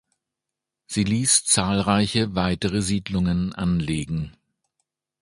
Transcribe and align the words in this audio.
Sie 0.87 1.03
ließ 1.03 1.43
zahlreiche 1.43 2.33
weitere 2.33 2.81
Siedlungen 2.81 3.53
anlegen. 3.53 4.35